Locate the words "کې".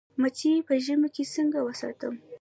1.15-1.23